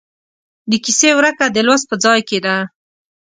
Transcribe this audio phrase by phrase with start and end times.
[0.69, 2.55] د کیسې ورکه د لوست په ځای کې ده.